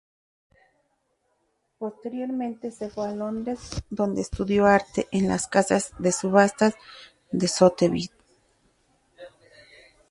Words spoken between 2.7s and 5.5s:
se fue a Londres, donde estudió arte en la